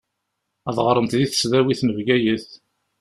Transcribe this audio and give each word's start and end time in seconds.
Ad 0.69 0.77
ɣṛent 0.85 1.15
di 1.17 1.27
tesdawit 1.31 1.81
n 1.83 1.89
Bgayet. 1.97 2.47